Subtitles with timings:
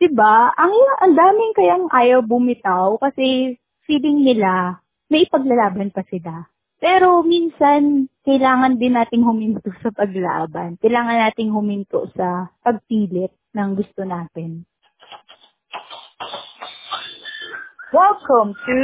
[0.00, 0.48] 'Diba?
[0.56, 0.72] Ang
[1.04, 4.80] ang daming kayang ayaw bumitaw kasi feeling nila
[5.12, 6.48] may paglalaban pa sila.
[6.80, 10.80] Pero minsan, kailangan din nating huminto sa paglaban.
[10.80, 14.64] Kailangan nating huminto sa pagpilit ng gusto natin.
[17.92, 18.80] Welcome to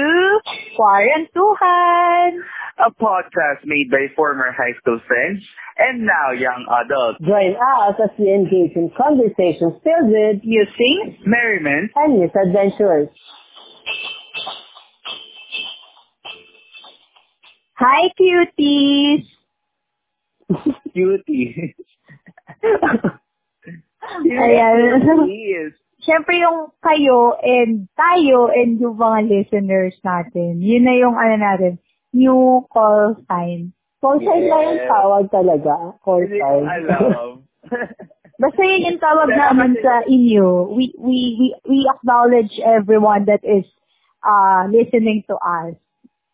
[0.76, 2.44] Quarantuhan!
[2.79, 5.43] A podcast made by former high school friends
[5.79, 7.18] and now young adults.
[7.20, 13.08] Join us as we engage in conversations filled with Musings, merriment, and misadventures.
[17.76, 19.24] Hi, cuties!
[20.96, 21.74] cuties.
[24.24, 25.02] Ayan.
[25.04, 25.72] Cuties.
[26.07, 31.82] Siyempre yung kayo and tayo and yung mga listeners natin, yun na yung ano natin,
[32.16, 33.77] new call sign.
[34.00, 34.48] Call sign Yes.
[34.48, 35.74] na yung tawag talaga.
[36.00, 36.64] Call Hindi ko sign.
[36.88, 37.28] alam.
[38.41, 40.47] Basta yun yung tawag Pero namin sa inyo.
[40.72, 43.64] We, we, we, we acknowledge everyone that is
[44.20, 45.76] uh listening to us.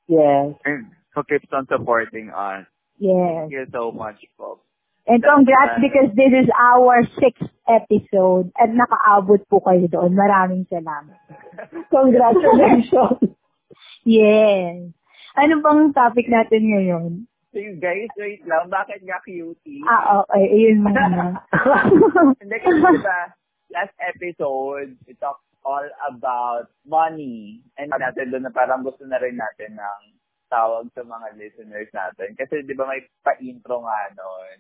[0.07, 0.55] yes.
[0.65, 2.67] And who keeps on supporting us.
[2.99, 3.47] Yes.
[3.47, 4.63] Thank you so much, folks.
[5.03, 10.15] And That's congrats because this is our sixth episode at nakaabot po kayo doon.
[10.15, 11.19] Maraming salamat.
[11.95, 13.35] Congratulations.
[14.05, 14.91] Yes.
[15.33, 17.11] Ano bang topic natin ngayon?
[17.53, 18.69] So you guys, wait lang.
[18.69, 19.85] Bakit nga cutie?
[19.85, 20.45] Ah, okay.
[20.45, 21.37] Ayun muna.
[22.41, 23.21] Hindi kasi diba,
[23.73, 27.65] last episode, we talked all about money.
[27.77, 30.01] And natin doon na parang gusto na rin natin ng
[30.53, 32.37] tawag sa mga listeners natin.
[32.37, 34.57] Kasi di ba may pa-intro nga noon.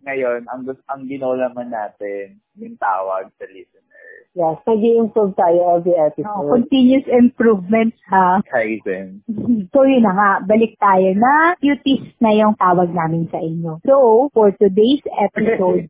[0.00, 4.09] Ngayon, ang, ang ginol naman natin, yung tawag sa listeners.
[4.32, 6.48] Yes, nag-i-improve tayo every Oh, episode.
[6.50, 8.40] continuous improvements ha.
[8.46, 9.22] Kaizen.
[9.74, 13.78] So yun na nga, balik tayo na cuties na yung tawag namin sa inyo.
[13.84, 15.86] So, for today's episode,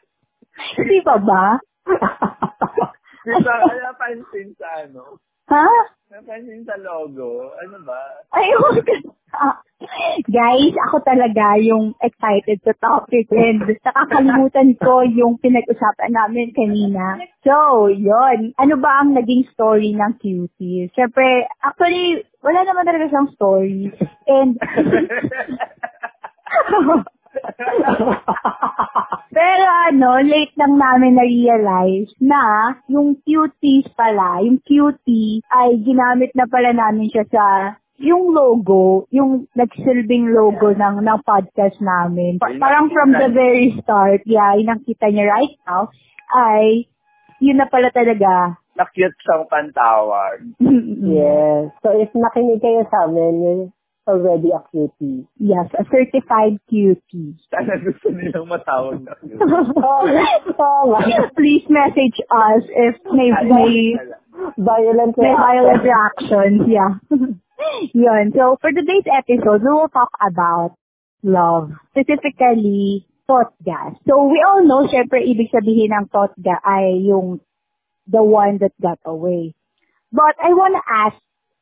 [0.76, 1.44] hindi pa ba?
[3.20, 5.16] Di ba, napansin sa ano?
[5.50, 5.66] Ha?
[6.10, 7.50] Napansin sa logo.
[7.58, 7.98] Ano ba?
[8.38, 8.82] Ayun.
[10.30, 17.18] Guys, ako talaga yung excited sa topic and nakakalimutan ko yung pinag-usapan namin kanina.
[17.42, 20.90] So, yon Ano ba ang naging story ng cuties?
[20.94, 23.90] Siyempre, actually, wala naman talaga siyang story.
[24.30, 24.54] And,
[29.36, 36.46] pero ano, late lang namin na-realize na yung cuties pala, yung cutie ay ginamit na
[36.50, 37.44] pala namin siya sa
[38.00, 42.40] yung logo, yung nagsilbing logo ng ng podcast namin.
[42.40, 45.92] Pa- Parang from the very start, yeah, yung nakita niya right now,
[46.32, 46.88] ay
[47.44, 48.56] yun na pala talaga.
[48.72, 50.48] Na-cute siyang pantawag.
[51.04, 51.76] yes.
[51.84, 53.68] So if nakinig kayo sa amin,
[54.10, 55.30] already a cutie.
[55.38, 57.38] Yes, a certified cutie.
[57.48, 59.14] Sana gusto nilang matawag na.
[59.22, 59.70] Oo
[60.60, 61.30] oh, nga.
[61.38, 63.94] Please message us if may may
[64.56, 66.96] Violent May violent reactions, yeah.
[67.92, 68.32] Yun.
[68.34, 70.76] So, for today's episode, we will talk about
[71.22, 71.72] love.
[71.92, 73.94] Specifically, thought gas.
[74.08, 77.40] So, we all know, syempre, ibig sabihin ng thought gas ay yung
[78.08, 79.54] the one that got away.
[80.10, 81.16] But I wanna ask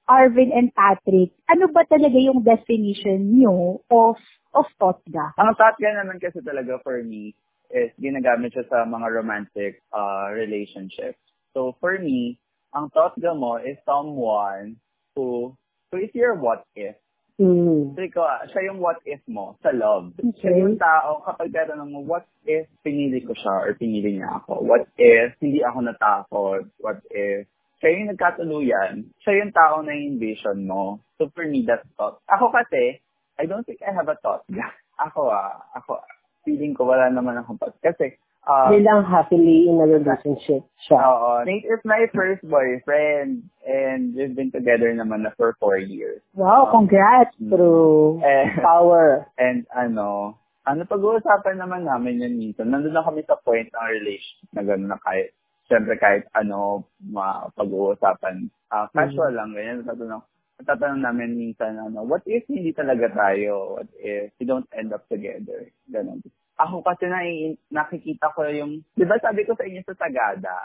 [0.08, 4.16] Arvin and Patrick, ano ba talaga yung definition nyo of
[4.56, 5.36] of thought gas?
[5.36, 7.36] Ang shotgun naman kasi talaga for me
[7.68, 11.20] is ginagamit siya sa mga romantic uh, relationships.
[11.52, 12.40] So for me,
[12.72, 14.80] ang totga mo is someone
[15.12, 15.52] who,
[15.92, 16.96] who is your what if.
[17.38, 17.94] Mm.
[17.94, 20.16] So ikaw, siya yung what if mo sa love.
[20.16, 20.42] Okay.
[20.42, 24.64] Siya yung tao, kapag tatanong mo, what if pinili ko siya or pinili niya ako?
[24.64, 26.62] What if hindi ako natakot?
[26.82, 27.46] What if
[27.78, 28.94] siya yung nagkatuluyan?
[29.22, 30.98] Siya yung tao na yung vision mo.
[31.18, 32.18] So for me, that's thought.
[32.26, 32.98] Ako kasi,
[33.38, 34.42] I don't think I have a thought.
[34.98, 36.02] Ako ah, ako,
[36.42, 37.78] feeling ko wala naman akong thought.
[37.78, 40.98] Kasi, uh, Bilang happily in a relationship siya.
[40.98, 41.46] Oo.
[41.46, 46.18] Nate is my first boyfriend and we've been together naman na for four years.
[46.34, 47.30] Wow, congrats!
[47.38, 49.30] Through Eh, power.
[49.38, 50.34] and ano,
[50.66, 52.74] ano pag-uusapan naman namin yun minsan.
[52.74, 55.30] Nandun na kami sa point ng relationship na gano'n na kahit,
[55.68, 58.48] syempre kahit ano, mapag-uusapan.
[58.68, 59.84] ah casual lang, ganyan.
[59.84, 60.24] Tatanong,
[60.60, 63.78] tatanong namin minsan, ano, what if hindi talaga tayo?
[63.78, 65.68] What if we don't end up together?
[65.88, 66.20] Ganon.
[66.58, 67.22] Ako kasi na,
[67.70, 70.56] nakikita ko yung, di ba sabi ko sa inyo sa Sagada,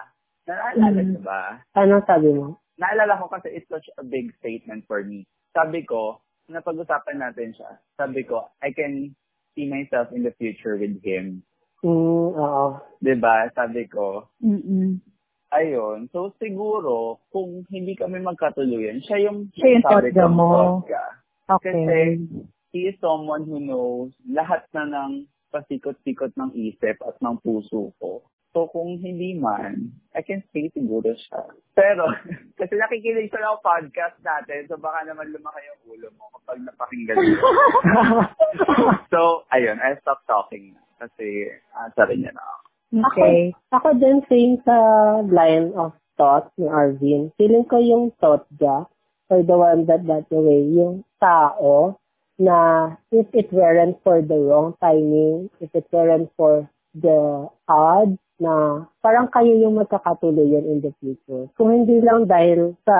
[0.50, 1.08] naalala Mm.
[1.14, 1.62] niyo ba?
[1.78, 2.58] Anong sabi mo?
[2.74, 5.24] naalala ko kasi it's such a big statement for me.
[5.54, 6.18] Sabi ko,
[6.50, 7.78] napag-usapan natin siya.
[7.96, 9.14] Sabi ko, I can
[9.54, 11.46] see myself in the future with him.
[11.84, 12.66] Mm, oo.
[13.04, 13.52] 'Di ba?
[13.52, 15.04] Sabi ko, Mm-mm.
[15.52, 16.08] ayun.
[16.16, 20.48] So siguro, kung hindi kami magkatuluyan, siya yung Siya yung sabi kong mo.
[20.82, 21.04] totga.
[21.60, 21.76] Okay.
[21.76, 22.00] Kasi
[22.72, 28.26] he is someone who knows lahat na ng pasikot-sikot ng isip at ng puso ko.
[28.54, 31.42] So, kung hindi man, I can say siguro siya.
[31.74, 32.06] Pero,
[32.62, 37.18] kasi nakikinig sa lang podcast natin, so baka naman lumaki yung ulo mo kapag napakinggan
[37.18, 37.42] mo.
[39.14, 40.82] so, ayun, I stop talking na.
[41.04, 42.64] Kasi, answerin niya na ako.
[42.94, 43.38] Okay.
[43.52, 44.78] Ako, ako din same sa
[45.28, 47.34] line of thought ni Arvin.
[47.36, 48.88] Feeling ko yung thought niya,
[49.28, 52.00] or the one that got away, yung tao
[52.40, 58.86] na if it weren't for the wrong timing, if it weren't for the odds, na
[59.00, 61.48] parang kayo yung magkakatuloyan in the future.
[61.56, 62.98] Kung hindi lang dahil sa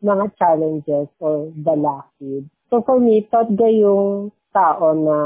[0.00, 2.44] mga challenges or the lucky.
[2.68, 5.16] So for me, thought yung tao na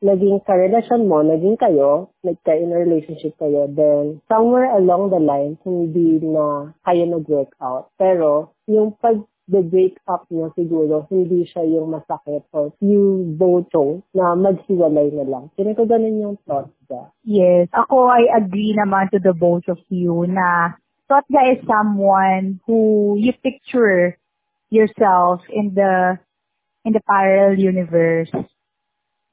[0.00, 6.24] naging karelasyon mo, naging kayo, nagka-in a relationship kayo, then somewhere along the line, hindi
[6.24, 7.92] na kayo nag-work out.
[8.00, 9.20] Pero yung pag
[9.50, 13.68] the breakup niya siguro, hindi siya yung masakit or you both
[14.14, 15.50] na maghiwalay na lang.
[15.58, 17.10] Kaya ko ganun yung thought ka.
[17.26, 17.66] Yes.
[17.74, 20.78] Ako, I agree naman to the both of you na
[21.10, 24.14] Totga is someone who you picture
[24.70, 26.14] yourself in the
[26.86, 28.30] in the parallel universe.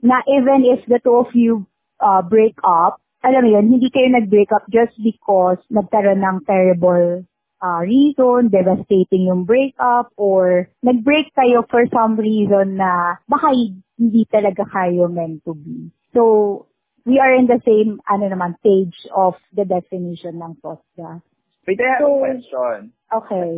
[0.02, 1.66] Na even if the two of you
[2.00, 7.26] uh, break up, alam mo yun, hindi kayo nag-break up just because nagkaroon ng terrible
[7.62, 13.50] uh, reason, devastating yung breakup, or nag-break kayo for some reason na baka
[13.98, 15.90] hindi talaga kayo meant to be.
[16.14, 16.66] So,
[17.06, 21.22] we are in the same, ano naman, stage of the definition ng TOSGA.
[21.66, 22.78] Wait, I have So, a question.
[23.10, 23.50] Okay.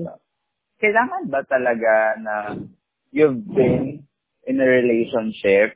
[0.80, 1.94] Kailangan ba talaga
[2.24, 2.36] na
[3.12, 4.08] you've been
[4.48, 5.76] in a relationship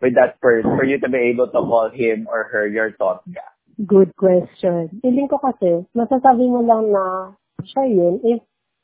[0.00, 3.44] with that person for you to be able to call him or her your Totga?
[3.80, 5.00] Good question.
[5.00, 8.40] Feeling ko kasi, masasabi mo lang na siya yun if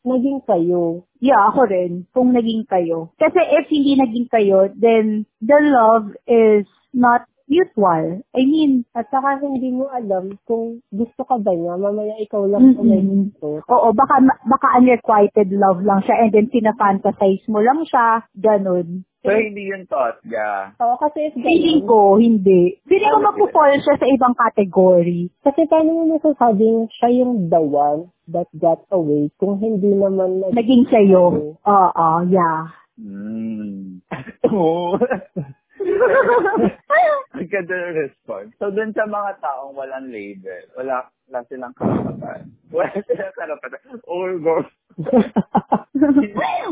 [0.06, 1.04] naging kayo.
[1.18, 3.12] Yeah, ako rin, kung naging kayo.
[3.18, 6.64] Kasi if hindi naging kayo, then the love is
[6.94, 8.22] not mutual.
[8.34, 12.74] I mean, At saka hindi mo alam kung gusto ka ba niya, mamaya ikaw lang
[12.74, 13.62] kung may gusto.
[13.66, 19.06] oo, baka, baka unrequited love lang siya and then sinafantasize mo lang siya, ganun.
[19.26, 20.78] So, hindi yun Totga.
[20.78, 22.78] Oo, kasi if Feeling ko, hindi.
[22.86, 25.28] Feeling ko magpo-fall siya sa ibang category.
[25.42, 30.54] kasi paano mo masasabing siya yung the one that got away kung hindi naman nag-
[30.54, 31.54] Naging sa'yo.
[31.58, 32.70] Oo, yeah.
[32.96, 33.98] Hmm.
[34.54, 34.96] Oo.
[37.36, 38.50] Ang ganda ng response.
[38.56, 42.48] So, dun sa mga taong walang label, wala, wala silang karapatan.
[42.72, 43.80] Wala silang karapatan.
[44.08, 44.64] Or go.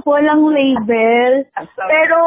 [0.09, 1.45] Walang label.
[1.53, 2.19] Asa, Pero,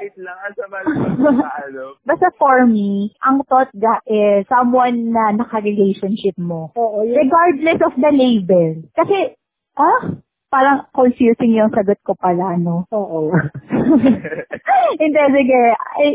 [0.00, 1.96] wait lang, asa ba sa ano?
[2.04, 6.72] basta for me, ang thought ga is someone na naka-relationship mo.
[6.76, 7.20] Oo, yun.
[7.20, 8.84] Regardless of the label.
[8.96, 9.36] Kasi,
[9.76, 10.16] ah,
[10.48, 12.88] parang confusing yung sagot ko pala, no?
[12.92, 13.32] Oo.
[15.00, 15.62] Hindi, sige.
[15.98, 16.10] Ay,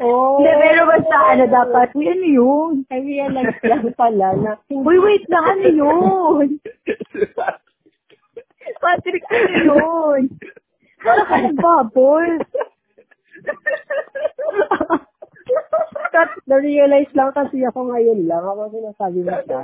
[0.00, 0.38] Oo.
[0.40, 2.72] Hindi, pero basta ano dapat, uy, ano yun?
[2.90, 6.46] I realize lang pala na Uy, wait lang, ano yun?
[8.78, 10.22] Patrick, ano yun?
[11.02, 12.30] Parang ka nagbabol.
[16.46, 18.42] na-realize lang kasi ako ngayon lang.
[18.44, 19.58] Ako sinasabi mo siya.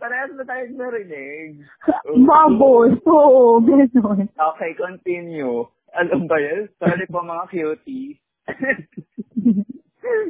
[0.00, 1.62] Parehas na tayo narinig.
[2.28, 2.96] Babol.
[3.06, 4.26] Oo, ganun.
[4.26, 5.68] Okay, continue.
[5.94, 6.68] Alam ba yan?
[6.82, 8.18] Sorry po mga cuties.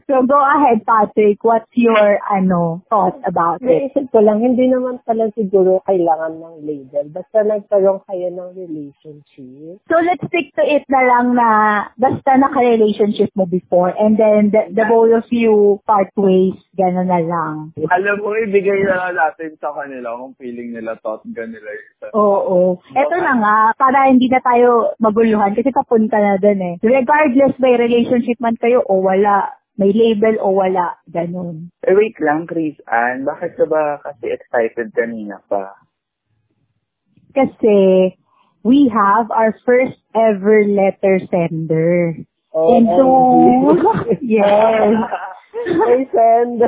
[0.06, 1.42] So, go ahead, Patrick.
[1.42, 3.90] What's your, ano, thought about it?
[3.90, 7.06] Naisip ko lang, hindi naman pala siguro kailangan ng label.
[7.10, 9.82] Basta nagkaroon kayo ng relationship.
[9.90, 11.48] So, let's stick to it na lang na
[11.98, 17.20] basta naka-relationship mo before and then the, the both of you part ways, gano'n na
[17.24, 17.74] lang.
[17.74, 22.10] Alam mo, ibigay na lang natin sa kanila kung feeling nila thought nila yun.
[22.14, 22.78] Oo.
[22.94, 26.74] Eto na nga, para hindi na tayo maguluhan kasi papunta na dun eh.
[26.84, 31.74] Regardless may relationship man kayo o wala, may label o wala, ganun.
[31.82, 33.26] Eh, wait lang, Chris Ann.
[33.26, 35.74] Bakit ka ba kasi excited kanina pa?
[37.34, 38.14] Kasi
[38.62, 42.14] we have our first ever letter sender.
[42.54, 43.06] Oh, And so,
[44.22, 44.94] yes.
[45.64, 46.60] May send.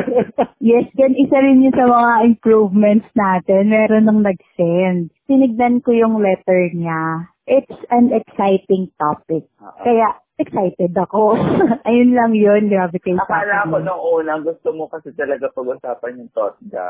[0.58, 3.70] Yes, yan isa rin yun sa mga improvements natin.
[3.70, 5.14] Meron nang nag-send.
[5.30, 7.30] Tinignan ko yung letter niya.
[7.46, 9.46] It's an exciting topic.
[9.82, 11.36] Kaya, excited ako.
[11.88, 16.20] Ayun lang yun, grabe kayo sa Akala ko nung una, gusto mo kasi talaga pag-usapan
[16.20, 16.88] yung ka.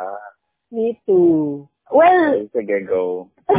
[0.74, 1.66] Me too.
[1.90, 3.30] Well, Sige, go.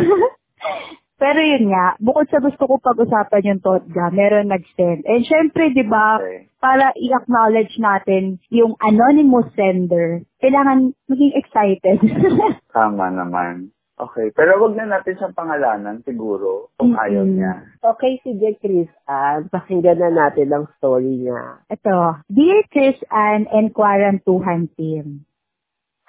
[1.21, 5.07] pero yun nga, bukod sa gusto ko pag-usapan yung Totga, meron nag-send.
[5.07, 6.51] And syempre, di ba, Okay.
[6.59, 11.97] para i-acknowledge natin yung anonymous sender, kailangan maging excited.
[12.75, 13.71] Tama naman.
[13.97, 17.01] Okay, pero wag na natin siyang pangalanan siguro kung Mm-mm.
[17.01, 17.65] ayaw niya.
[17.81, 19.49] Okay, sige Chris Ann.
[19.49, 21.65] Pakinggan na natin ang story niya.
[21.65, 25.25] Ito, Dear Chris Ann and Quarantuhan Team.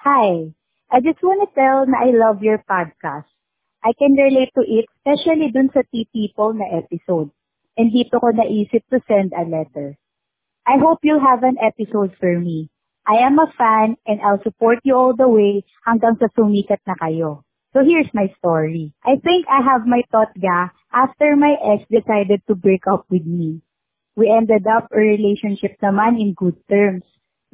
[0.05, 0.53] Hi.
[0.93, 3.29] I just want to tell na I love your podcast.
[3.81, 7.33] I can relate to it, especially dun sa tea people na episode.
[7.73, 9.97] And dito ko naisip to send a letter.
[10.61, 12.69] I hope you'll have an episode for me.
[13.09, 16.93] I am a fan and I'll support you all the way hanggang sa sumikat na
[17.01, 17.41] kayo.
[17.73, 18.93] So here's my story.
[19.05, 23.61] I think I have my totga after my ex decided to break up with me.
[24.17, 27.05] We ended up a relationship naman in good terms.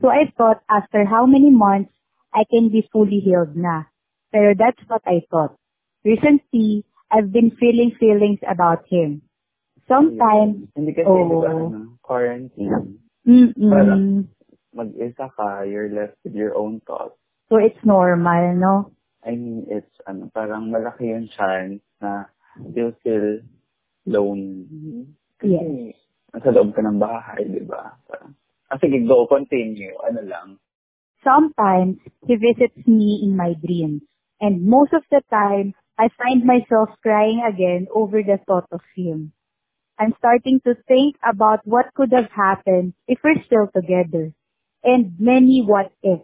[0.01, 1.91] So I thought after how many months,
[2.33, 3.87] I can be fully healed na.
[4.31, 5.55] Pero that's what I thought.
[6.03, 9.23] Recently, I've been feeling feelings about him.
[9.87, 11.29] Sometimes, Hindi kasi, Oo.
[11.29, 12.99] di ba, ano, quarantine.
[13.27, 14.27] mm Parang-
[14.75, 17.15] Mag-isa ka, you're left with your own thoughts.
[17.47, 18.91] so it's normal, no?
[19.25, 22.29] I mean, it's, ano, parang malaki yung chance na
[22.73, 23.41] you'll feel
[24.05, 25.09] lonely.
[25.41, 25.97] Kasi, Yes.
[26.31, 27.97] nasa loob ka ng bahay, di ba?
[28.05, 28.37] Parang,
[28.69, 29.97] ah, sige, go, continue.
[30.05, 30.47] Ano lang.
[31.25, 31.97] Sometimes
[32.29, 34.05] he visits me in my dreams.
[34.37, 39.33] And most of the time, I find myself crying again over the thought of him.
[39.97, 44.35] I'm starting to think about what could have happened if we're still together.
[44.83, 46.19] And many what if.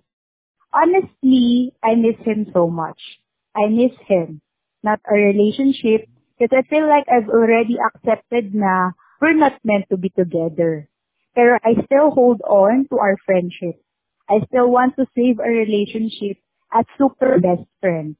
[0.74, 3.00] Honestly, I miss him so much.
[3.56, 4.42] I miss him.
[4.84, 6.08] Not a relationship,
[6.40, 10.90] because I feel like I've already accepted na we're not meant to be together.
[11.36, 13.78] Pero I still hold on to our friendship.
[14.30, 16.38] I still want to save our relationship
[16.74, 18.16] as super best friends.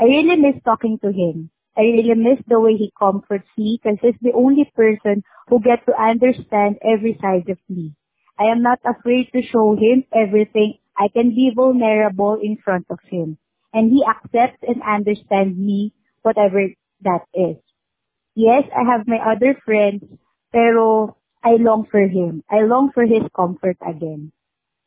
[0.00, 1.50] I really miss talking to him.
[1.76, 5.84] I really miss the way he comforts me because he's the only person who gets
[5.86, 7.94] to understand every side of me.
[8.38, 10.78] I am not afraid to show him everything.
[10.96, 13.38] I can be vulnerable in front of him.
[13.72, 16.68] And he accepts and understands me, whatever
[17.02, 17.56] that is.
[18.34, 20.04] Yes, I have my other friends,
[20.52, 22.44] pero I long for him.
[22.50, 24.32] I long for his comfort again.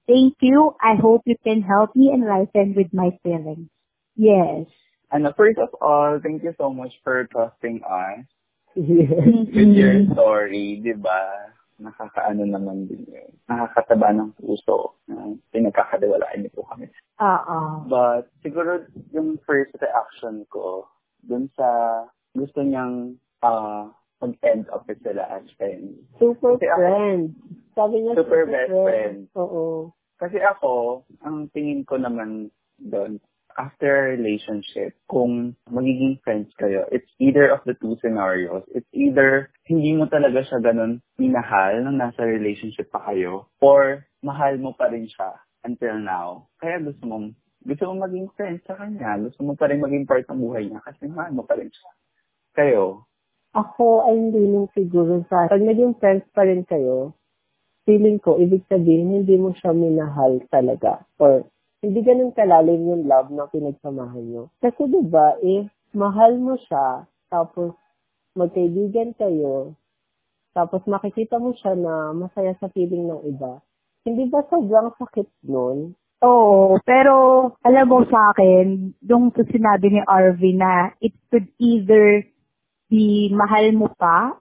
[0.08, 0.76] Thank you.
[0.82, 3.70] I hope you can help me enlighten with my feelings.
[4.16, 4.68] Yes.
[5.12, 8.26] And first of all, thank you so much for trusting us
[8.76, 9.24] Yes.
[9.50, 10.14] with your Mhm.
[10.14, 11.55] story, di ba?
[11.76, 13.32] Nakakaano naman din yun.
[13.46, 14.96] Nakakataba ng puso.
[15.12, 16.88] Uh, pinagkakadiwalaan niyo po kami.
[17.20, 17.60] Oo.
[17.86, 20.88] But siguro yung first reaction ko
[21.20, 21.68] dun sa
[22.32, 23.92] gusto niyang uh,
[24.24, 26.00] mag-end up with sila as friends.
[26.16, 27.24] Super Kasi ako- friend.
[27.76, 29.18] Sabi niya Super best friend.
[29.36, 29.92] Oo.
[30.16, 32.48] Kasi ako, ang tingin ko naman
[32.80, 33.20] doon,
[33.56, 38.64] after a relationship, kung magiging friends kayo, it's either of the two scenarios.
[38.72, 44.56] It's either hindi mo talaga siya ganun minahal nang nasa relationship pa kayo, or mahal
[44.60, 46.52] mo pa rin siya until now.
[46.60, 47.32] Kaya gusto mo,
[47.66, 49.18] gusto mo maging friends sa kanya.
[49.18, 51.92] Gusto mo pa rin maging part ng buhay niya kasi mahal mo pa rin siya.
[52.56, 53.08] Kayo,
[53.56, 57.16] Ako ay leaning siguro sa, pag naging friends pa rin kayo,
[57.88, 61.08] feeling ko, ibig sabihin, hindi mo siya minahal talaga.
[61.16, 61.48] Or,
[61.86, 64.50] hindi ganun kalalim yung love na pinagsamahan nyo.
[64.58, 67.78] Kasi di ba if mahal mo siya, tapos
[68.34, 69.78] magkaibigan kayo,
[70.58, 73.62] tapos makikita mo siya na masaya sa feeling ng iba,
[74.02, 75.94] hindi ba sobrang sakit nun?
[76.26, 77.14] Oo, pero
[77.62, 82.26] alam mo sa akin, yung sinabi ni Arvin na it could either
[82.90, 84.34] be mahal mo pa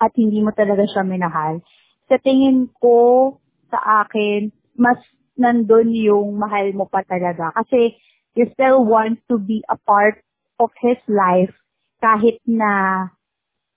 [0.00, 1.60] at hindi mo talaga siya minahal.
[2.08, 3.36] Sa tingin ko,
[3.68, 4.48] sa akin,
[4.80, 4.96] mas
[5.38, 7.54] nandun yung mahal mo pa talaga.
[7.54, 7.94] Kasi
[8.34, 10.22] you still want to be a part
[10.62, 11.52] of his life
[12.00, 13.06] kahit na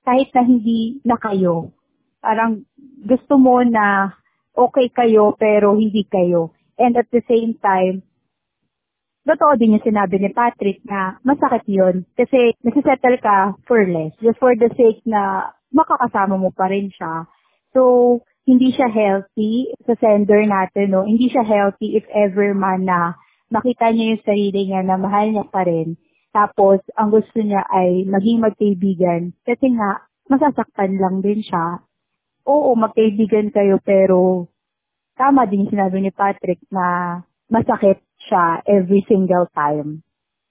[0.04, 1.72] kahit na hindi na kayo.
[2.24, 2.64] Parang
[3.04, 4.16] gusto mo na
[4.56, 6.56] okay kayo pero hindi kayo.
[6.80, 8.04] And at the same time,
[9.24, 12.04] totoo din yung sinabi ni Patrick na masakit yun.
[12.16, 14.12] Kasi nasisettle ka for less.
[14.20, 17.28] Just for the sake na makakasama mo pa rin siya.
[17.74, 21.08] So, hindi siya healthy sa sender natin, no?
[21.08, 23.16] Hindi siya healthy if ever man na
[23.48, 25.96] makita niya yung sarili niya na mahal niya pa rin.
[26.36, 29.32] Tapos, ang gusto niya ay maging magkaibigan.
[29.48, 31.84] Kasi nga, masasaktan lang din siya.
[32.44, 34.52] Oo, magkaibigan kayo pero
[35.16, 40.04] tama din sinabi ni Patrick na masakit siya every single time.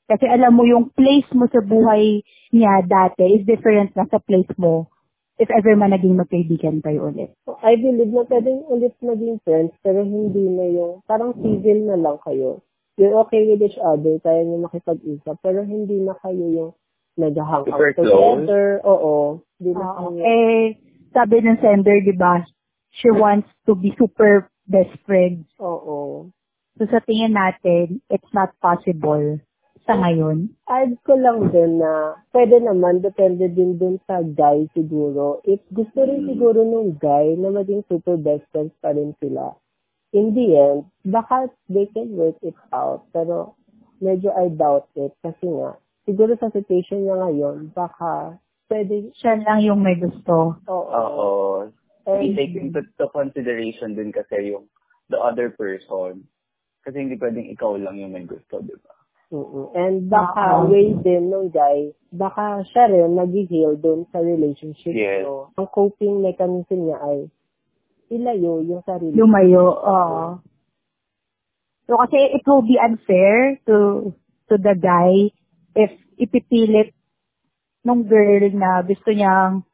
[0.08, 4.49] Kasi alam mo, yung place mo sa buhay niya dati is different na sa place
[4.56, 4.91] mo
[5.41, 7.33] if ever man naging magkaibigan kayo ulit.
[7.65, 12.19] I believe na pwedeng ulit maging friends, pero hindi na yung, parang civil na lang
[12.25, 12.61] kayo.
[13.01, 16.73] You're okay with each other, kaya nyo makipag-usap, pero hindi na kayo yung
[17.17, 18.09] nag-hang out Super close?
[18.45, 18.67] together.
[18.85, 19.41] Oo.
[19.57, 20.21] Hindi na kayo.
[20.21, 20.65] Eh,
[21.12, 22.45] sabi ng sender, di ba,
[22.93, 25.49] she wants to be super best friends.
[25.61, 26.29] Oo.
[26.81, 29.41] So sa tingin natin, it's not possible
[29.83, 30.51] sa ngayon.
[30.67, 35.43] Add ko lang din na pwede naman, depende din dun sa guy siguro.
[35.43, 39.55] If gusto rin siguro nung guy na maging super best friends pa rin sila,
[40.12, 43.03] in the end, baka they can work it out.
[43.11, 43.59] Pero
[43.99, 45.75] medyo I doubt it kasi nga,
[46.07, 48.39] siguro sa situation niya ngayon, baka
[48.71, 50.57] pwede, Siya lang yung may gusto.
[50.67, 50.89] oo.
[50.91, 51.69] Oo.
[52.07, 54.67] And- take into to consideration din kasi yung
[55.11, 56.27] the other person.
[56.83, 58.91] Kasi hindi pwedeng ikaw lang yung may gusto, di ba?
[59.33, 59.73] Mm-mm.
[59.73, 60.69] And baka Oo.
[60.69, 64.93] way din nung guy, baka siya rin nag-heal dun sa relationship.
[64.93, 65.25] Yes.
[65.25, 67.19] So, ang coping mechanism niya ay
[68.12, 69.17] ilayo yung sarili.
[69.17, 69.73] Lumayo.
[69.73, 70.25] Oo.
[71.89, 74.12] So kasi it will be unfair to
[74.53, 75.33] to the guy
[75.75, 76.93] if ipipilit
[77.83, 79.67] nung girl na gusto niyang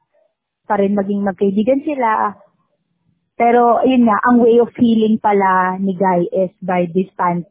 [0.65, 2.39] pa rin maging magkaibigan sila.
[3.39, 7.47] Pero yun nga, ang way of healing pala ni guy is by distant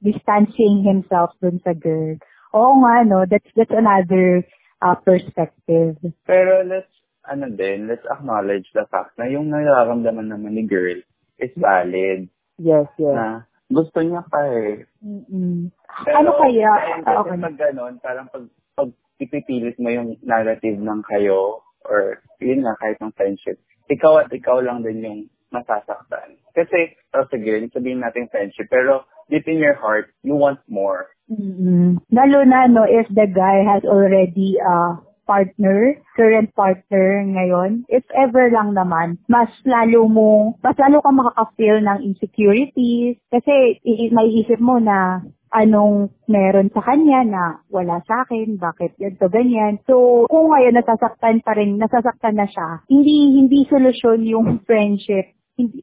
[0.00, 2.16] distancing himself dun sa girl.
[2.54, 3.24] Oo nga, no?
[3.28, 4.46] That's, that's another
[4.80, 5.98] uh, perspective.
[6.24, 6.90] Pero let's,
[7.28, 10.96] ano din, let's acknowledge the fact na yung nararamdaman naman ni girl
[11.38, 12.26] is valid.
[12.56, 13.14] Yes, yes.
[13.14, 14.88] Na gusto niya pa eh.
[15.04, 15.68] Mm-mm.
[16.08, 16.70] Pero, Ano kaya?
[16.72, 17.36] Kasi Ah, okay.
[17.36, 18.90] pag ganun, parang pag, pag
[19.20, 23.60] ipipilit mo yung narrative ng kayo, or yun nga, kahit ng friendship,
[23.92, 25.20] ikaw at ikaw lang din yung
[25.52, 26.40] masasaktan.
[26.56, 31.08] Kasi, oh, sige, sabihin natin friendship, pero deep in your heart, you want more.
[31.28, 34.96] mm Lalo na, no, if the guy has already a
[35.28, 41.84] partner, current partner ngayon, if ever lang naman, mas lalo mo, mas lalo ka makaka-feel
[41.84, 43.20] ng insecurities.
[43.28, 45.20] Kasi i- may isip mo na
[45.52, 47.42] anong meron sa kanya na
[47.72, 49.80] wala sa akin, bakit ganito, ganyan.
[49.88, 55.32] So, kung ngayon nasasaktan pa rin, nasasaktan na siya, hindi, hindi solusyon yung friendship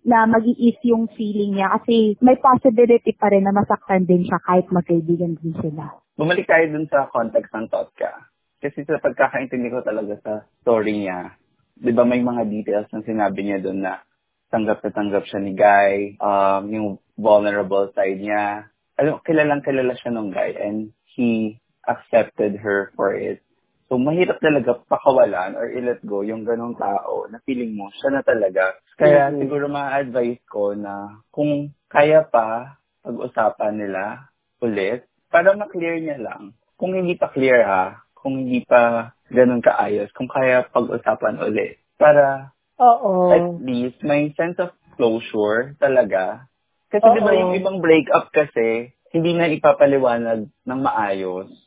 [0.08, 4.72] na mag-iis yung feeling niya kasi may possibility pa rin na masaktan din siya kahit
[4.72, 6.00] magkaibigan din sila.
[6.16, 8.32] Bumalik tayo dun sa context ng Totka.
[8.64, 11.36] Kasi sa pagkakaintindi ko talaga sa story niya,
[11.76, 14.00] di ba may mga details na sinabi niya dun na
[14.48, 16.88] tanggap na tanggap siya ni Guy, um, yung
[17.20, 18.72] vulnerable side niya.
[18.96, 23.45] Ano, kilalang kilala siya nung Guy and he accepted her for it.
[23.86, 28.22] So, mahirap talaga pakawalan or i-let go yung ganong tao na feeling mo, siya na
[28.26, 28.74] talaga.
[28.98, 29.46] Kaya Mhm.
[29.46, 34.26] siguro ma-advise ko na kung kaya pa pag-usapan nila
[34.58, 36.58] ulit, para ma-clear niya lang.
[36.82, 41.78] Kung hindi pa clear ha, kung hindi pa ganun kaayos, kung kaya pag-usapan ulit.
[42.02, 43.30] Para Oo.
[43.30, 46.50] at least may sense of closure talaga.
[46.90, 51.65] Kasi di ba yung ibang breakup kasi, hindi na ipapaliwanag ng maayos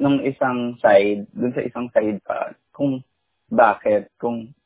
[0.00, 3.04] ng isang side, dun sa isang side pa, kung
[3.52, 4.56] bakit, kung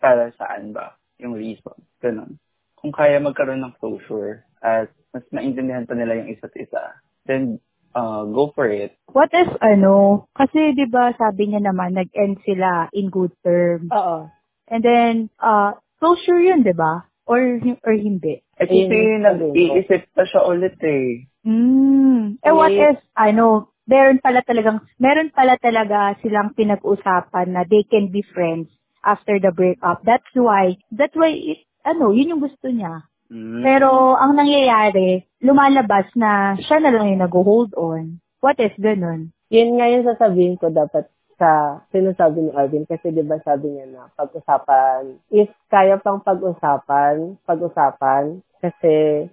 [0.00, 1.76] para saan ba yung reason.
[2.00, 2.40] Ganun.
[2.80, 6.96] Kung kaya magkaroon ng closure at mas maintindihan pa nila yung isa't isa,
[7.28, 7.60] then
[7.92, 8.96] uh, go for it.
[9.12, 13.92] What if ano, kasi 'di ba sabi niya naman nag-end sila in good terms.
[13.92, 14.32] Oo.
[14.70, 17.04] And then uh closure 'yun, 'di ba?
[17.28, 17.38] Or
[17.84, 18.40] or hindi.
[18.56, 21.28] Eh kasi nag-iisip pa siya ulit eh.
[21.44, 22.40] Mm.
[22.40, 27.82] Eh what Eh, if ano, meron pala talagang meron pala talaga silang pinag-usapan na they
[27.82, 28.70] can be friends
[29.02, 30.06] after the breakup.
[30.06, 33.02] That's why that's why it, ano, yun yung gusto niya.
[33.30, 33.62] Mm.
[33.66, 38.22] Pero ang nangyayari, lumalabas na siya na lang yung nag-hold on.
[38.38, 39.34] What if ganun?
[39.50, 43.86] Yun nga yung sasabihin ko dapat sa sinasabi ni Arvin kasi di ba sabi niya
[43.88, 49.24] na pag-usapan, if kaya pang pag-usapan, pag-usapan, kasi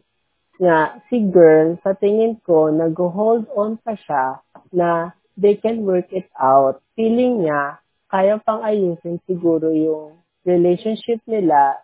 [0.58, 4.42] nga si girl, sa tingin ko, nag-hold on pa siya
[4.74, 6.82] na they can work it out.
[6.98, 7.78] Feeling niya,
[8.10, 11.78] kaya pang ayusin siguro yung relationship nila.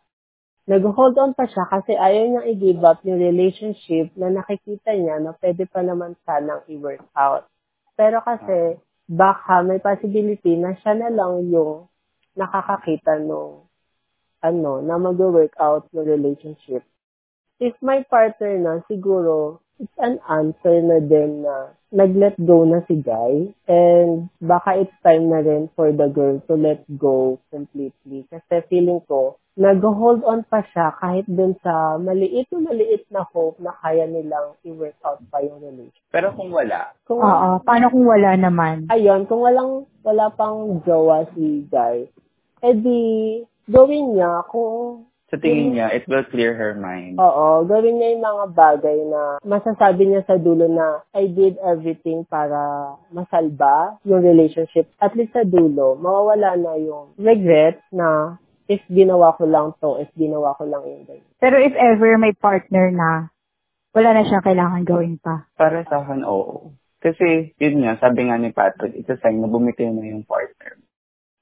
[0.65, 5.35] Nag-hold on pa siya kasi ayaw niyang i-give up yung relationship na nakikita niya na
[5.37, 7.45] pwede pa naman sanang i-work out.
[7.93, 11.91] Pero kasi, baka may possibility na siya na lang yung
[12.33, 13.67] nakakakita nung
[14.43, 16.83] ano, na mag-work out yung relationship.
[17.63, 22.99] If my partner na, siguro, it's an answer na din na nag-let go na si
[22.99, 28.27] guy and baka it's time na rin for the girl to let go completely.
[28.27, 33.55] Kasi feeling ko, nag-hold on pa siya kahit dun sa maliit na maliit na hope
[33.63, 36.03] na kaya nilang i-work out pa yung relationship.
[36.11, 37.63] Pero kung wala, Kung, Oo.
[37.63, 38.91] Paano kung wala naman?
[38.91, 42.11] ayun, kung walang, wala pang jowa si guy,
[42.59, 43.39] edi,
[43.71, 47.17] gawin niya kung sa tingin niya, it will clear her mind.
[47.17, 52.21] Oo, gawin niya yung mga bagay na masasabi niya sa dulo na I did everything
[52.29, 54.93] para masalba yung relationship.
[55.01, 58.37] At least sa dulo, mawawala na yung regret na
[58.69, 61.33] if ginawa ko lang to, if ginawa ko lang yung ganyan.
[61.41, 63.33] Pero if ever may partner na,
[63.97, 65.49] wala na siyang kailangan gawin pa.
[65.57, 66.77] Para sa akin, oo.
[67.01, 70.77] Kasi, yun nga, sabi nga ni Patrick, it's a sign na bumitiw na yung partner.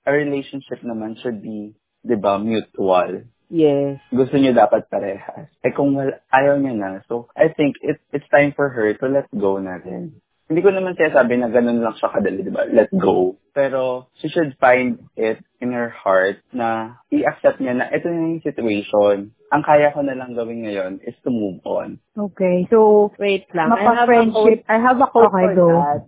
[0.08, 3.27] A relationship naman should be, di ba, mutual.
[3.52, 4.00] Yes.
[4.16, 5.52] Gusto niyo dapat parehas.
[5.60, 9.06] Eh kung wala, ayaw niya na, so I think it, it's time for her to
[9.12, 10.16] let go na rin.
[10.48, 12.68] Hindi ko naman sabi na ganun lang siya kadali, di ba?
[12.68, 13.40] Let go.
[13.56, 18.44] Pero she should find it in her heart na i-accept niya na ito na yung
[18.44, 19.32] situation.
[19.52, 22.00] Ang kaya ko na lang gawin ngayon is to move on.
[22.16, 22.68] Okay.
[22.72, 23.72] So, Wait lang.
[23.72, 24.64] I have a mapa-friendship.
[24.64, 25.68] quote, I have a quote Okay, for go.
[25.76, 26.00] that.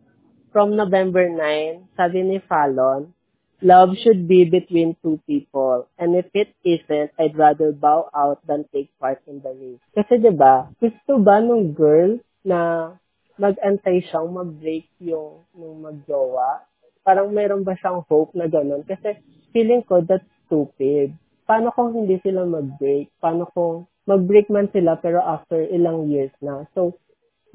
[0.51, 3.15] From November 9, sabi ni Fallon,
[3.63, 5.87] Love should be between two people.
[5.95, 9.79] And if it isn't, I'd rather bow out than take part in the race.
[9.95, 12.91] Kasi ba gusto ba nung girl na
[13.39, 16.67] mag-antay siyang mag-break yung nung magjowa?
[17.07, 18.83] Parang meron ba siyang hope na gano'n?
[18.83, 19.15] Kasi
[19.55, 21.15] feeling ko that's stupid.
[21.47, 23.15] Paano kung hindi sila mag-break?
[23.23, 26.67] Paano kung mag-break man sila pero after ilang years na?
[26.75, 26.99] So,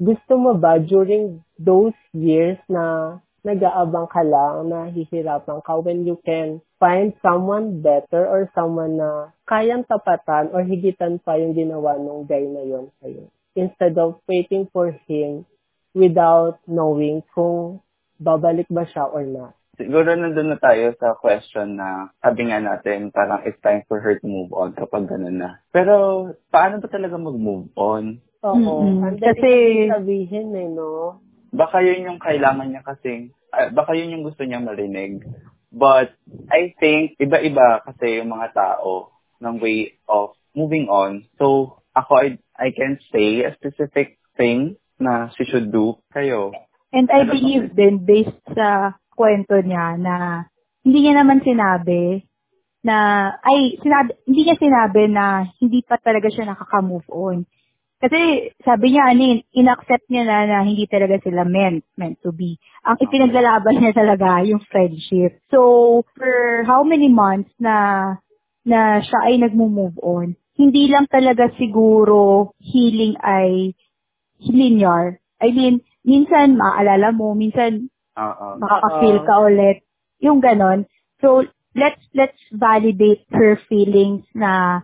[0.01, 6.59] gusto mo ba during those years na nag-aabang ka lang, nahihirapan ka when you can
[6.77, 12.43] find someone better or someone na kayang tapatan or higitan pa yung ginawa nung guy
[12.43, 13.27] na yon sa'yo.
[13.57, 15.43] Instead of waiting for him
[15.91, 17.81] without knowing kung
[18.15, 19.55] babalik ba siya or not.
[19.79, 24.19] Siguro nandun na tayo sa question na sabi nga natin parang it's time for her
[24.19, 25.63] to move on kapag ganun na.
[25.71, 28.19] Pero paano ba talaga mag-move on?
[28.43, 28.75] Oo.
[29.15, 29.51] Kasi- Kasi,
[29.87, 31.23] sabihin eh, no?
[31.49, 35.25] Baka yun yung kailangan niya kasi, ah, baka yun yung gusto niya marinig.
[35.69, 36.17] But
[36.49, 41.29] I think iba-iba kasi yung mga tao ng way of moving on.
[41.37, 46.51] So ako, I, I can say a specific thing na she should do kayo.
[46.89, 50.45] And I Ano believe din, based sa kwento niya, na
[50.81, 52.25] hindi niya naman sinabi
[52.81, 57.45] na, ay, sinabi, hindi niya sinabi na hindi pa talaga siya nakaka-move on.
[57.99, 62.31] Kasi sabi niya, ano, yun, in-accept niya na, na hindi talaga sila meant, meant to
[62.31, 62.55] be.
[62.87, 65.43] Ang ipinaglalaban niya talaga yung friendship.
[65.51, 68.15] So, for how many months na
[68.63, 73.75] na siya ay nagmo-move on, hindi lang talaga siguro healing ay
[74.47, 75.19] linear.
[75.43, 78.47] I mean, minsan maaalala mo, minsan Oo.
[78.63, 79.83] makaka-feel ka ulit.
[80.23, 80.87] Yung ganon.
[81.19, 81.43] So,
[81.75, 84.83] let's, let's validate her feelings na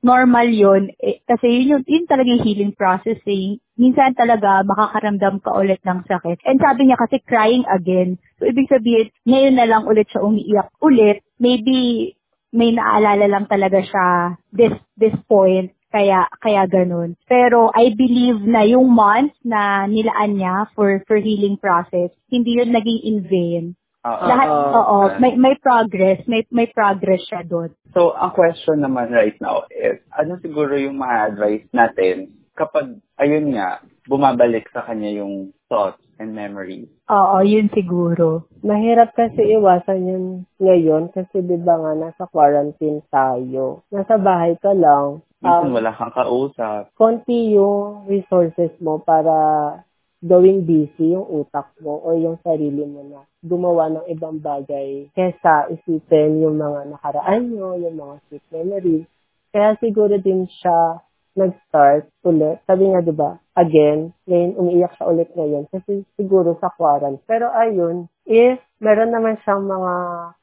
[0.00, 0.92] normal yun.
[1.00, 3.60] Eh, kasi yun, yung, yun talaga yung healing process eh.
[3.76, 6.44] Minsan talaga makakaramdam ka ulit ng sakit.
[6.44, 8.20] And sabi niya kasi crying again.
[8.40, 11.24] So, ibig sabihin, ngayon na lang ulit siya umiiyak ulit.
[11.40, 12.12] Maybe,
[12.50, 14.06] may naalala lang talaga siya
[14.52, 15.72] this, this point.
[15.90, 17.18] Kaya, kaya ganun.
[17.26, 22.70] Pero I believe na yung months na nilaan niya for, for healing process, hindi yun
[22.70, 23.64] naging in vain.
[24.00, 24.24] Oo.
[24.24, 24.72] Lahat, Oo.
[24.72, 27.68] oo, may, may progress, may, may progress siya doon.
[27.92, 33.84] So, ang question naman right now is, ano siguro yung ma-advise natin kapag, ayun nga,
[34.08, 36.88] bumabalik sa kanya yung thoughts and memories?
[37.12, 38.48] Oo, yun siguro.
[38.64, 40.24] Mahirap kasi iwasan yun
[40.56, 43.84] ngayon kasi di ba nga nasa quarantine tayo.
[43.92, 45.20] Nasa bahay ka lang.
[45.40, 46.92] Minsan Um, wala kang kausap.
[47.00, 49.32] konti yung resources mo para
[50.20, 55.72] gawing busy yung utak mo o yung sarili mo na gumawa ng ibang bagay kesa
[55.72, 59.08] isipin yung mga nakaraan nyo, yung mga sweet memories.
[59.50, 61.00] Kaya siguro din siya
[61.40, 62.60] nag-start ulit.
[62.68, 67.24] Sabi nga, di ba, again, ngayon, umiiyak siya ulit ngayon kasi siguro sa quarantine.
[67.24, 69.94] Pero ayun, if meron naman siyang mga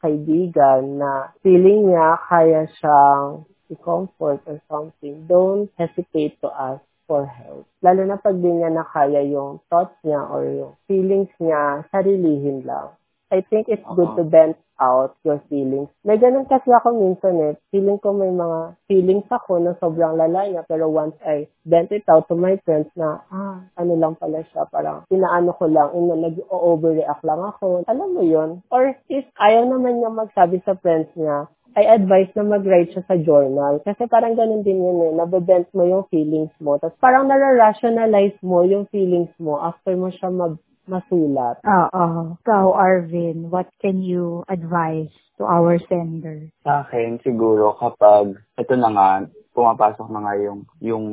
[0.01, 7.65] kaibigan na feeling niya kaya siyang i-comfort or something, don't hesitate to ask for help.
[7.81, 12.67] Lalo na pag di niya na kaya yung thoughts niya or yung feelings niya, sarilihin
[12.67, 12.93] lang.
[13.27, 14.17] I think it's good Oo.
[14.19, 15.89] to vent out your feelings.
[16.05, 17.53] May ganun kasi ako minsan eh.
[17.73, 20.63] Feeling ko may mga feelings ako na sobrang lala niya.
[20.69, 24.69] Pero once I vent it out to my friends na, ah, ano lang pala siya.
[24.69, 27.83] Parang pinaano ko lang, ino, nag-overreact lang ako.
[27.89, 32.41] Alam mo yon Or if ayaw naman niya magsabi sa friends niya, I advise na
[32.41, 33.77] mag-write siya sa journal.
[33.85, 35.11] Kasi parang ganun din yun eh.
[35.13, 36.81] Nababent mo yung feelings mo.
[36.81, 40.57] Tapos parang nara-rationalize mo yung feelings mo after mo siya mag
[40.89, 41.61] masulat.
[41.67, 42.39] Oo.
[42.41, 46.49] Ikaw, Arvin, what can you advise to our sender?
[46.63, 49.09] Sa akin, siguro kapag, ito na nga,
[49.53, 51.05] pumapasok na nga yung, yung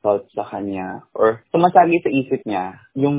[0.00, 2.80] thoughts sa kanya or sumasagi sa isip niya.
[2.96, 3.18] Yung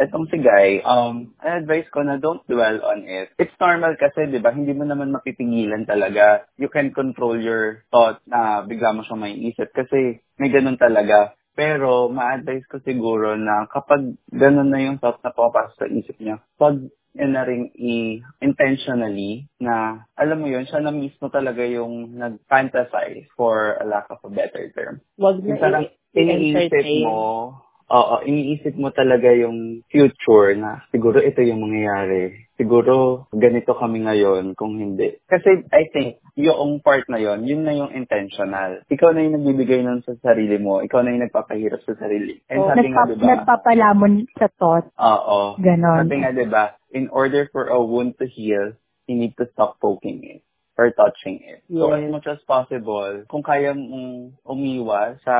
[0.00, 3.32] etong si guy um I advise ko na don't dwell on it.
[3.40, 4.52] It's normal kasi 'di ba?
[4.52, 6.48] Hindi mo naman mapipigilan talaga.
[6.56, 12.12] You can control your thought na bigla mo siyang maiisip kasi may ganun talaga pero
[12.12, 16.76] ma-advise ko siguro na kapag ganun na yung thought na pumapasok sa isip niya pag
[17.16, 23.24] yun na rin i- intentionally na alam mo yun, siya na mismo talaga yung nag-fantasize
[23.32, 25.80] for a lack of a better term Wag na
[26.12, 27.04] i-entertain.
[27.04, 32.50] mo, Oo, iniisip mo talaga yung future na siguro ito yung mangyayari.
[32.58, 35.14] Siguro ganito kami ngayon kung hindi.
[35.30, 38.82] Kasi I think yung part na yon, yun na yung intentional.
[38.90, 40.82] Ikaw na yung nagbibigay nun sa sarili mo.
[40.82, 42.42] Ikaw na yung nagpapahirap sa sarili.
[42.50, 43.26] And Oh, sabi nga, Nagpap- diba?
[43.30, 44.86] nagpapalamon sa thought.
[44.98, 45.54] Oo.
[45.62, 46.10] Ganon.
[46.10, 48.74] Sabi nga, diba, in order for a wound to heal,
[49.06, 50.45] you need to stop poking it
[50.76, 51.64] or touching it.
[51.72, 52.04] So, Yes.
[52.04, 55.36] as much as possible, kung kaya mong umiwas sa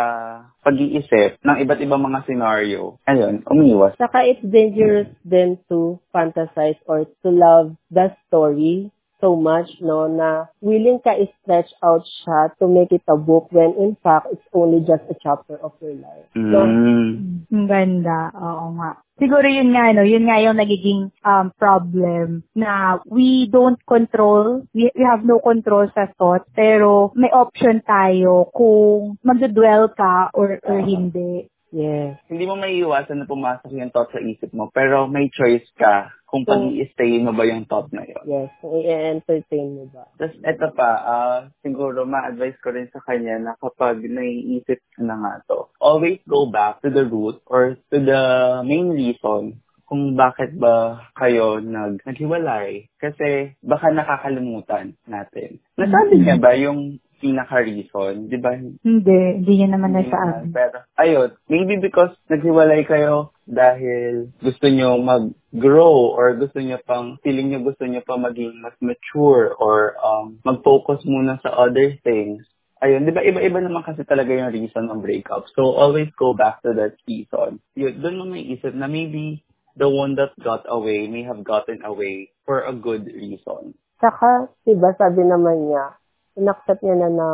[0.64, 3.94] pag-iisip ng iba't ibang mga scenario, ayun, umiwas.
[4.01, 8.88] Saka it's dangerous then to fantasize or to love the story
[9.20, 13.72] so much, no, na willing ka i-stretch out siya to make it a book when
[13.81, 16.29] in fact it's only just a chapter of your life.
[16.35, 17.46] So, Mm.
[17.52, 18.31] Ang ganda.
[18.35, 19.00] Oo nga.
[19.16, 24.92] Siguro yun nga, no, yun nga yung nagiging um, problem na we don't control, we,
[24.92, 30.85] we have no control sa thought, pero may option tayo kung magdudwell ka or, or
[30.85, 31.48] hindi.
[31.72, 32.18] Yes.
[32.29, 36.11] Hindi mo may iwasan na pumasok yung thought sa isip mo, pero may choice ka
[36.26, 38.24] kung So- pag i-stay mo ba yung thought na yun.
[38.26, 40.05] Yes, kung i-entertain mo ba?
[40.18, 45.33] Tapos eto pa, ah, siguro ma-advise ko rin sa kanya na kapag naiisip na nga
[45.46, 48.22] to, always go back to the root or to the
[48.66, 52.90] main reason kung bakit ba kayo nag naghiwalay.
[52.98, 55.62] Kasi baka nakakalimutan natin.
[55.79, 58.29] Nasabi niya ba yung pinaka-reason?
[58.29, 58.57] Di ba?
[58.57, 60.26] Hindi, hindi niya naman Hindi nasabi.
[60.26, 60.44] naman.
[60.52, 67.52] Pero, ayun, maybe because naghiwalay kayo dahil gusto nyo mag-grow or gusto nyo pang, feeling
[67.52, 72.42] nyo gusto nyo pa maging mas mature or um, mag-focus muna sa other things.
[72.85, 75.48] Ayun, di ba iba-iba naman kasi talaga yung reason ng breakup.
[75.57, 77.64] So, always go back to that reason.
[77.72, 79.40] Yun, doon mo may isip na maybe
[79.76, 83.72] the one that got away may have gotten away for a good reason.
[83.96, 85.96] Saka, diba, sabi naman niya,
[86.37, 87.29] inaccept niya na na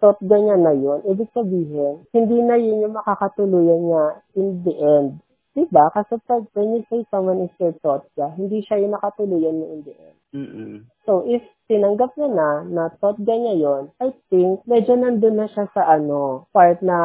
[0.00, 1.00] thought ganyan na yun.
[1.04, 4.04] Ibig sabihin, hindi na yun yung makakatuluyan niya
[4.36, 5.10] in the end.
[5.56, 5.88] Diba?
[5.88, 9.66] Kasi pag when you say someone is your thought niya, hindi siya yung nakatuluyan mo
[9.72, 10.18] in the end.
[10.36, 10.74] Mm-mm.
[11.08, 15.64] So, if tinanggap niya na, na thought niya yon, I think, medyo nandun na siya
[15.72, 16.98] sa ano, part na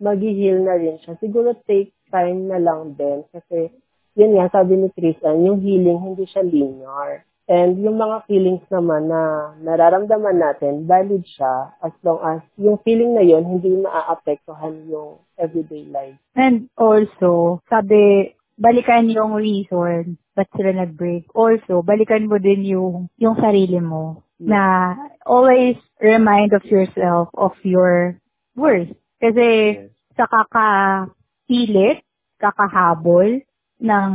[0.00, 1.20] mag-heal na rin siya.
[1.20, 3.20] Siguro take time na lang din.
[3.28, 3.68] Kasi,
[4.16, 7.28] yun nga, sabi ni Tristan, yung healing, hindi siya linear.
[7.50, 13.18] And yung mga feelings naman na nararamdaman natin, valid siya as long as yung feeling
[13.18, 16.14] na yon hindi maaapektuhan yung everyday life.
[16.38, 21.26] And also, sabi, balikan yung reason ba't sila nag-break.
[21.34, 24.94] Also, balikan mo din yung, yung sarili mo na
[25.26, 28.14] always remind of yourself of your
[28.54, 28.94] worth.
[29.18, 29.90] Kasi Yes.
[30.14, 32.06] sa kakapilit,
[32.38, 33.42] kakahabol
[33.82, 34.12] ng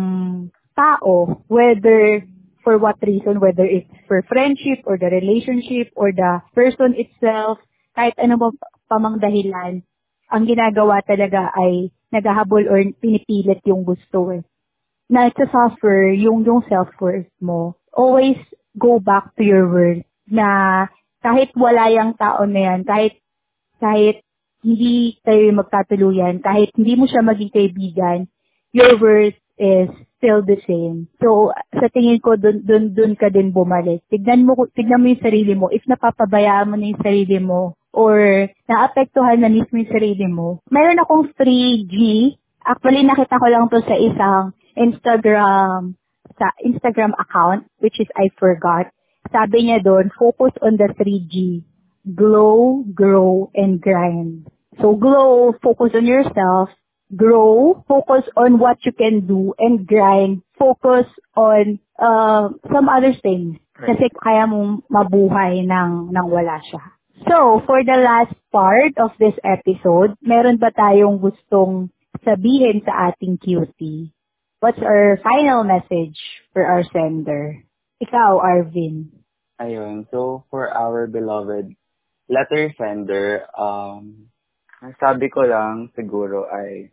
[0.73, 2.25] tao, whether
[2.65, 7.61] for what reason, whether it's for friendship or the relationship or the person itself,
[7.93, 8.49] kahit ano pa
[8.89, 9.85] pamang dahilan,
[10.33, 14.41] ang ginagawa talaga ay naghahabol or pinipilit yung gusto eh.
[15.05, 17.77] Na suffer yung, yung self-worth mo.
[17.93, 18.41] Always
[18.73, 20.89] go back to your worth na
[21.21, 23.21] kahit wala yung tao na yan, kahit
[23.77, 24.25] kahit
[24.65, 28.25] hindi kayo magkatuluyan, kahit hindi mo siya maging kaibigan,
[28.73, 29.87] your worth is
[30.17, 31.07] still the same.
[31.21, 34.03] So, sa tingin ko, dun, dun, dun ka din bumalik.
[34.11, 35.71] Tignan mo, tignan mo yung sarili mo.
[35.71, 41.31] If napapabayaan mo na yung sarili mo, or naapektuhan na mismo yung sarili mo, akong
[41.39, 41.95] 3G.
[42.65, 44.43] Actually, nakita ko lang to sa isang
[44.75, 45.95] Instagram,
[46.35, 48.91] sa Instagram account, which is I forgot.
[49.31, 51.63] Sabi niya doon, focus on the 3G.
[52.13, 54.45] Glow, grow, and grind.
[54.81, 56.69] So, glow, focus on yourself.
[57.13, 59.53] Grow, focus on what you can do.
[59.59, 61.05] And grind, focus
[61.37, 63.61] on uh, some other things.
[63.75, 66.95] Kasi kaya mong mabuhay nang, nang wala siya.
[67.27, 71.91] So, for the last part of this episode, meron ba tayong gustong
[72.23, 74.15] sabihin sa ating cutie?
[74.63, 76.17] What's our final message
[76.55, 77.63] for our sender?
[77.99, 79.11] Ikaw, Arvin.
[79.59, 80.07] Ayun.
[80.11, 81.75] So, for our beloved
[82.27, 84.31] letter sender, um,
[84.99, 86.91] sabi ko lang siguro ay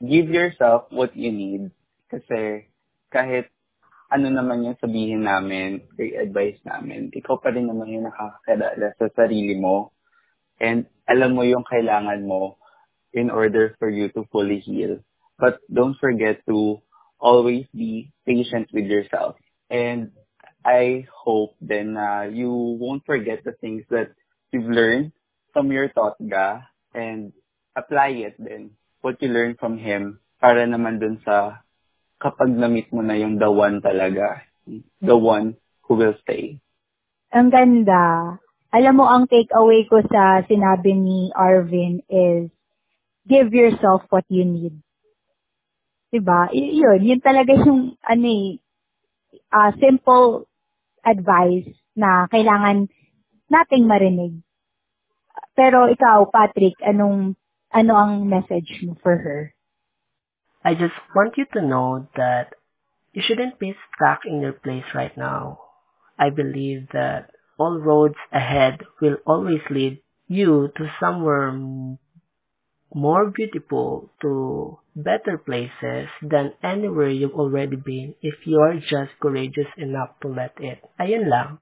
[0.00, 1.72] give yourself what you need.
[2.12, 2.68] Kasi
[3.08, 3.48] kahit
[4.12, 9.56] ano naman yung sabihin namin, i-advise namin, ikaw pa rin naman yung nakakakilala sa sarili
[9.56, 9.96] mo.
[10.60, 12.60] And alam mo yung kailangan mo
[13.16, 15.00] in order for you to fully heal.
[15.40, 16.84] But don't forget to
[17.16, 19.40] always be patient with yourself.
[19.72, 20.12] And
[20.64, 24.12] I hope then uh, you won't forget the things that
[24.52, 25.12] you've learned
[25.52, 27.32] from your Totga and
[27.74, 31.62] apply it then, what you learned from him para naman dun sa
[32.22, 34.46] kapag na-meet mo na yung the one talaga,
[35.02, 36.62] the one who will stay.
[37.34, 38.38] Ang ganda.
[38.72, 42.48] Alam mo, ang takeaway ko sa sinabi ni Arvin is,
[43.26, 44.78] give yourself what you need.
[46.14, 46.48] Diba?
[46.54, 48.62] Y- yun, yun talaga yung, ano eh,
[49.50, 50.46] uh, simple
[51.02, 52.88] advice na kailangan
[53.50, 54.40] nating marinig.
[55.52, 57.36] Pero ikaw, Patrick, anong,
[57.72, 59.56] ano ang message mo for her?
[60.62, 62.54] I just want you to know that
[63.12, 65.58] you shouldn't be stuck in your place right now.
[66.18, 71.50] I believe that all roads ahead will always lead you to somewhere
[72.94, 79.68] more beautiful, to better places than anywhere you've already been if you are just courageous
[79.76, 80.84] enough to let it.
[81.00, 81.58] Ayun lang.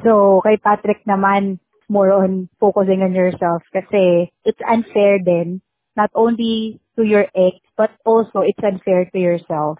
[0.00, 5.60] So, kay Patrick naman, more on focusing on yourself kasi it's unfair then,
[5.96, 9.78] not only to your ex, but also it's unfair to yourself.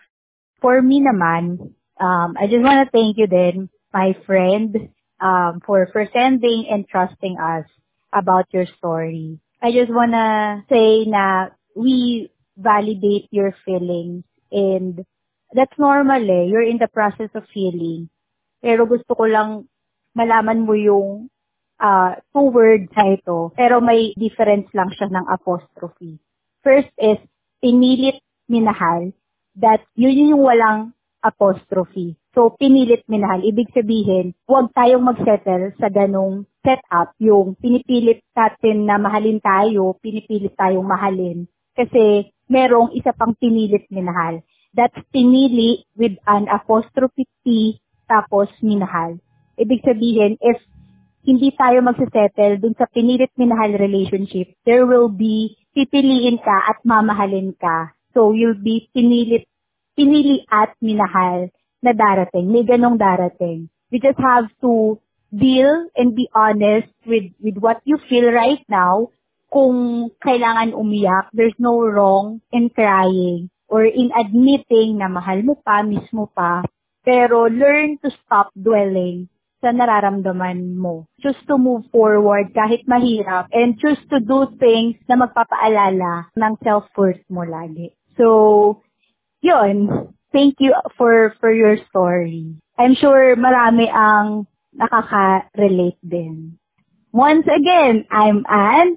[0.61, 4.89] For me naman, um, I just want to thank you then, my friend,
[5.21, 7.67] um, for, for sending and trusting us
[8.13, 9.39] about your story.
[9.63, 15.05] I just wanna say na we validate your feelings and
[15.55, 16.45] that's normal eh.
[16.51, 18.11] You're in the process of healing.
[18.61, 19.69] Pero gusto ko lang
[20.13, 21.32] malaman mo yung
[21.83, 23.51] uh, two words na ito.
[23.59, 26.23] Pero may difference lang siya ng apostrophe.
[26.63, 27.19] First is,
[27.59, 29.11] pinilit minahal.
[29.59, 32.17] That yun yung walang apostrophe.
[32.33, 33.45] So, pinilit minahal.
[33.45, 40.57] Ibig sabihin, huwag tayong magsettle sa ganong setup, yung pinipilit natin na mahalin tayo, pinipilit
[40.57, 41.45] tayong mahalin.
[41.77, 44.41] Kasi merong isa pang pinilit minahal.
[44.73, 47.77] That's pinili with an apostrophe T,
[48.09, 49.21] tapos minahal.
[49.61, 50.57] Ibig sabihin, if
[51.23, 57.55] hindi tayo magsisettle dun sa pinilit minahal relationship, there will be pipiliin ka at mamahalin
[57.55, 57.95] ka.
[58.13, 59.47] So, you'll be pinilit,
[59.95, 61.49] pinili at minahal
[61.81, 62.51] na darating.
[62.51, 63.71] May ganong darating.
[63.89, 65.01] We just have to
[65.33, 69.15] deal and be honest with, with what you feel right now.
[69.53, 75.85] Kung kailangan umiyak, there's no wrong in crying or in admitting na mahal mo pa,
[75.85, 76.65] mismo pa.
[77.05, 79.32] Pero learn to stop dwelling
[79.63, 81.07] sa nararamdaman mo.
[81.23, 87.23] Choose to move forward kahit mahirap and choose to do things na magpapaalala ng self-worth
[87.31, 87.95] mo lagi.
[88.19, 88.83] So,
[89.41, 90.11] yun.
[90.35, 92.57] Thank you for for your story.
[92.81, 96.57] I'm sure marami ang nakaka-relate din.
[97.13, 98.97] Once again, I'm Anne.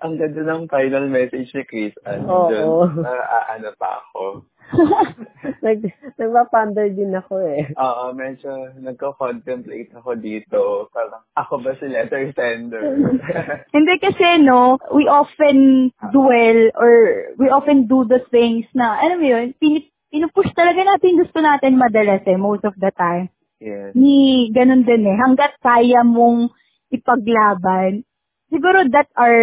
[0.00, 1.94] Ang ganda ng final message ni Chris.
[2.04, 2.08] Oo.
[2.08, 3.12] Ano, dun, na,
[3.52, 4.48] ano pa ako.
[5.66, 5.82] Nag,
[6.14, 7.74] nagpa-ponder din ako eh.
[7.74, 10.88] Oo, medyo nagko-contemplate ako dito.
[10.94, 12.96] Parang, ako ba si letter sender?
[13.76, 16.92] Hindi kasi, no, we often dwell or
[17.36, 21.76] we often do the things na, ano mo yun, pin, pinupush talaga natin gusto natin
[21.76, 23.28] madalas eh, most of the time.
[23.60, 23.92] yes.
[23.92, 26.48] Ni, ganun din eh, hanggat kaya mong
[26.90, 28.02] ipaglaban,
[28.50, 29.38] siguro that our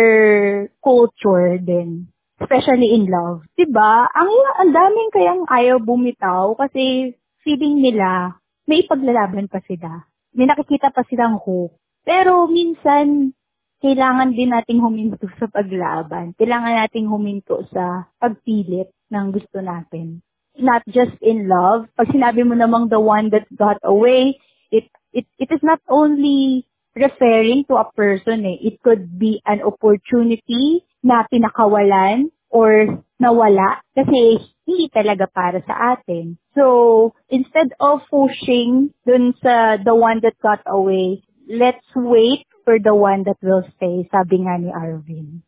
[0.84, 2.12] culture din.
[2.38, 3.41] Especially in love.
[3.58, 4.06] 'Di ba?
[4.13, 4.30] Ang,
[4.62, 10.06] ang daming kayang ayaw bumitaw kasi feeling nila may ipaglalaban pa sila.
[10.36, 11.80] May nakikita pa silang hope.
[12.04, 13.32] Pero minsan,
[13.80, 16.36] kailangan din nating huminto sa paglaban.
[16.36, 20.20] Kailangan nating huminto sa pagpilit ng gusto natin.
[20.60, 21.88] Not just in love.
[21.96, 24.36] Pag sinabi mo namang the one that got away,
[24.74, 26.67] it it it is not only
[26.98, 28.58] referring to a person eh.
[28.74, 36.36] It could be an opportunity na pinakawalan or nawala kasi hindi talaga para sa atin.
[36.54, 42.94] So, instead of pushing dun sa the one that got away, let's wait for the
[42.94, 45.40] one that will stay, sabi nga ni Arvin.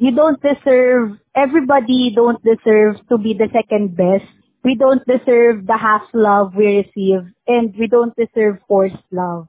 [0.00, 4.26] You don't deserve, everybody don't deserve to be the second best.
[4.64, 9.46] We don't deserve the half love we receive and we don't deserve forced love.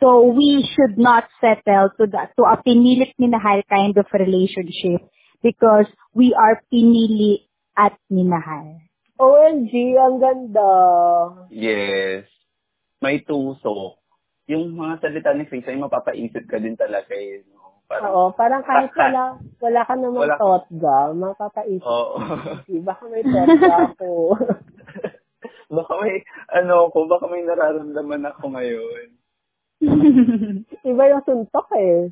[0.00, 5.08] So we should not settle to the, to a pinilit minahal kind of relationship
[5.40, 8.80] because we are pinili at minahal.
[9.16, 10.72] OMG, ang ganda.
[11.48, 12.28] Yes.
[13.00, 13.96] May tusok.
[14.52, 17.40] Yung mga salita ni Chris ay mapapaisip ka din talaga eh.
[17.48, 17.80] No?
[17.88, 21.86] Parang, Oo, parang kahit wala, wala ka namang Wala- thought ga, mapapaisip.
[21.86, 22.18] Oo.
[22.84, 24.10] Baka may thought ga ako.
[25.76, 26.14] baka may,
[26.52, 29.16] ano ko, baka may nararamdaman ako ngayon.
[30.90, 32.08] Iba yung suntok eh.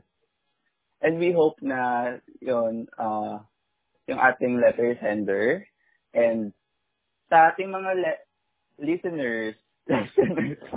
[1.04, 3.38] And we hope na yon uh,
[4.08, 5.66] yung ating letter sender
[6.12, 6.52] and
[7.28, 8.24] sa ating mga le-
[8.80, 9.54] listeners,
[9.88, 10.58] listeners,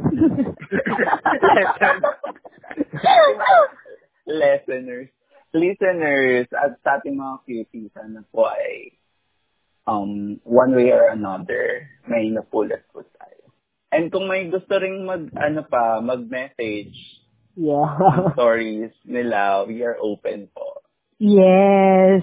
[4.28, 5.08] listeners,
[5.54, 8.92] listeners at sa ating mga cuties, sana po ay
[9.88, 13.37] um, one way or another, may napulot po tayo.
[13.92, 16.96] And kung may gusto ring mag, ano pa, mag-message,
[17.58, 17.98] Yeah.
[18.38, 20.86] stories nila, we are open po.
[21.18, 22.22] Yes.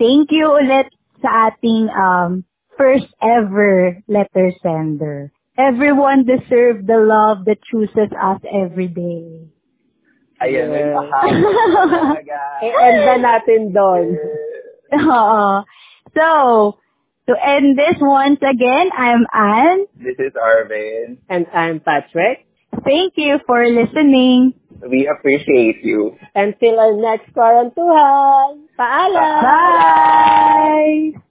[0.00, 0.88] Thank you ulit
[1.20, 2.48] sa ating um,
[2.80, 5.28] first ever letter sender.
[5.60, 9.52] Everyone deserves the love that chooses us every day.
[10.40, 10.96] Ayan, may Yes.
[10.96, 12.40] talaga.
[12.64, 14.06] I-end na natin doon.
[15.12, 15.44] Oo.
[16.16, 16.26] So,
[17.28, 19.86] to end this once again, I'm Anne.
[19.96, 21.18] This is Arvin.
[21.28, 22.46] And I'm Patrick.
[22.84, 24.54] Thank you for listening.
[24.88, 26.16] We appreciate you.
[26.34, 28.66] Until our next quarantuhan.
[28.78, 29.42] Paalam!
[29.42, 31.22] Bye!